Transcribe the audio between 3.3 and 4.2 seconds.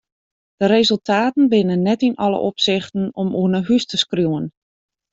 oer nei hús te